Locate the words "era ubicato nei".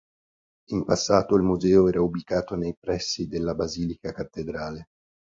1.87-2.75